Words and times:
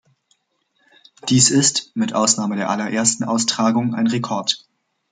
Dies 1.29 1.51
ist 1.51 1.95
mit 1.95 2.15
Ausnahme 2.15 2.55
der 2.55 2.71
allerersten 2.71 3.23
Austragung 3.23 3.93
ein 3.93 4.07
Rekord. 4.07 4.65